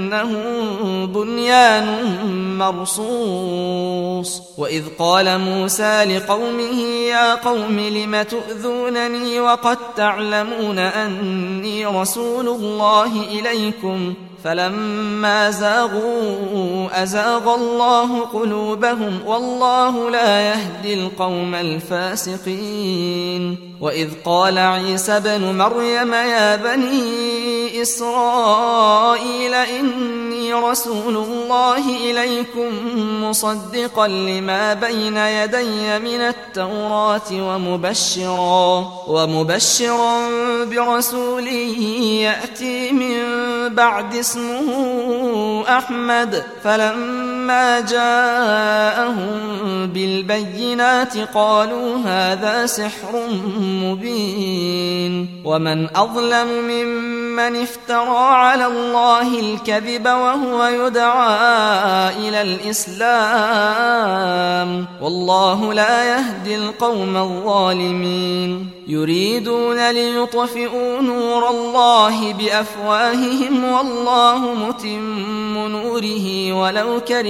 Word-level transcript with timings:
إنه 0.00 0.30
بنيان 1.06 1.86
مرصوص. 2.58 4.42
وإذ 4.58 4.84
قال 4.98 5.38
موسى 5.38 6.04
لقومه 6.04 6.80
يا 7.08 7.34
قوم 7.34 7.80
لم 7.80 8.22
تؤذونني 8.22 9.40
وقد 9.40 9.78
تعلمون 9.96 10.78
أني 10.78 11.86
رسول 11.86 12.48
الله 12.48 13.22
إليكم؟ 13.22 14.14
فلما 14.44 15.50
زاغوا 15.50 17.02
أزاغ 17.02 17.54
الله 17.54 18.20
قلوبهم 18.20 19.20
والله 19.26 20.10
لا 20.10 20.40
يهدي 20.40 20.94
القوم 20.94 21.54
الفاسقين 21.54 22.90
وإذ 23.80 24.08
قال 24.24 24.58
عيسى 24.58 25.20
بن 25.20 25.58
مريم 25.58 26.14
يا 26.14 26.56
بني 26.56 27.82
إسرائيل 27.82 29.54
إني 29.54 30.54
رسول 30.54 31.16
الله 31.16 31.96
إليكم 32.10 32.68
مصدقا 33.24 34.08
لما 34.08 34.74
بين 34.74 35.16
يدي 35.16 35.98
من 35.98 36.20
التوراة 36.20 37.30
ومبشرا 37.32 38.92
ومبشرا 39.08 40.28
برسول 40.64 41.46
يأتي 41.46 42.92
من 42.92 43.18
بعد 43.74 44.14
اسمه 44.30 45.64
أحمد 45.78 46.44
فلما 46.64 47.19
جاءهم 47.80 49.40
بالبينات 49.86 51.18
قالوا 51.34 51.96
هذا 51.96 52.66
سحر 52.66 53.26
مبين 53.60 55.42
ومن 55.44 55.96
أظلم 55.96 56.48
ممن 56.48 57.62
افترى 57.62 58.18
على 58.18 58.66
الله 58.66 59.40
الكذب 59.40 60.06
وهو 60.06 60.64
يدعى 60.64 62.28
إلى 62.28 62.42
الإسلام 62.42 63.90
والله 65.02 65.72
لا 65.74 66.04
يهدي 66.04 66.56
القوم 66.56 67.16
الظالمين 67.16 68.70
يريدون 68.88 69.90
ليطفئوا 69.90 71.00
نور 71.00 71.50
الله 71.50 72.32
بأفواههم 72.32 73.64
والله 73.64 74.54
متم 74.54 75.58
نوره 75.68 76.52
ولو 76.52 77.00
كره 77.00 77.29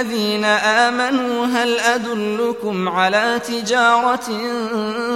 الذين 0.00 0.44
آمنوا 0.44 1.46
هل 1.46 1.78
أدلكم 1.78 2.88
على 2.88 3.40
تجارة 3.48 4.28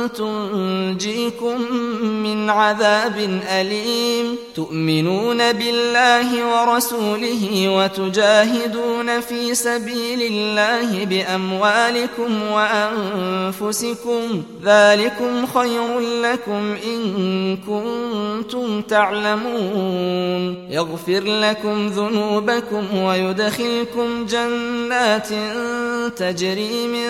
تنجيكم 0.07 1.73
من 2.03 2.51
عذاب 2.51 3.41
أليم؟ 3.51 4.37
تؤمنون 4.55 5.53
بالله 5.53 6.29
ورسوله 6.47 7.69
وتجاهدون 7.69 9.21
في 9.21 9.55
سبيل 9.55 10.23
الله 10.33 11.05
بأموالكم 11.05 12.43
وأنفسكم. 12.53 14.43
ذلكم 14.65 15.47
خير 15.47 16.01
لكم 16.01 16.77
إن 16.85 17.57
كنتم 17.57 18.83
تعلمون. 18.83 20.69
يغفر 20.71 21.21
لكم 21.25 21.87
ذنوبكم 21.87 22.99
ويدخلكم 22.99 24.27
جنات 24.27 24.68
تجري 26.17 26.87
من 26.89 27.09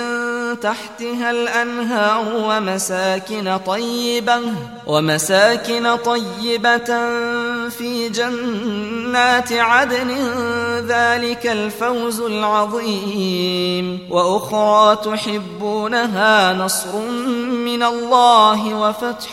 تحتها 0.60 1.30
الأنهار 1.30 2.24
ومساكن 2.34 3.58
طيبة 3.66 4.40
ومساكن 4.86 5.96
طيبة 5.96 6.90
في 7.68 8.08
جنات 8.08 9.52
عدن 9.52 10.10
ذلك 10.88 11.46
الفوز 11.46 12.20
العظيم. 12.20 13.98
وأخرى 14.10 14.96
تحبونها 15.04 16.52
نصر 16.52 16.88
من 17.78 17.84
الله 17.84 18.74
وفتح 18.74 19.28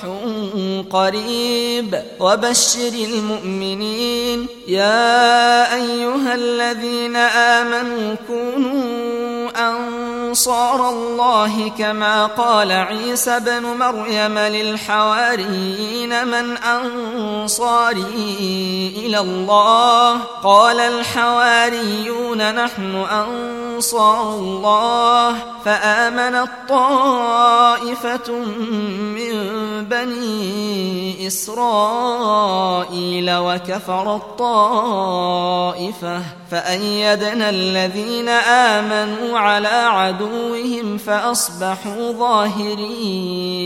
قريب. 0.90 2.02
وبشر 2.20 2.94
المؤمنين. 2.94 4.48
يا 4.68 5.74
أيها 5.74 6.36
الذين 6.36 7.16
آمنوا 7.16 8.16
كونوا 8.28 8.95
أنصار 10.36 10.90
الله 10.90 11.72
كما 11.78 12.26
قال 12.26 12.72
عيسى 12.72 13.40
بن 13.40 13.64
مريم 13.64 14.40
للحواريين 14.40 16.28
من 16.28 16.58
أنصاري 16.58 18.04
إلى 18.98 19.20
الله؟ 19.20 20.18
قال 20.44 20.80
الحواريون 20.80 22.56
نحن 22.56 23.06
أنصار 23.12 24.30
الله. 24.30 25.36
فآمنت 25.66 26.50
طائفة 26.70 28.32
من 29.16 29.36
بني 29.86 31.28
إسرائيل 31.28 33.32
وكفر 33.32 34.16
الطائفة. 34.16 36.22
فأيدنا 36.52 37.50
الذين 37.50 38.30
آمنوا 38.30 39.40
على 39.40 39.88
عدوهم 40.26 40.98
فأصبحوا 40.98 42.12
ظاهرين. 42.12 43.66